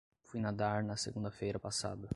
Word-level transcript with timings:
Fui 0.23 0.39
nadar 0.41 0.83
na 0.83 0.95
segunda-feira 0.97 1.59
passada. 1.59 2.09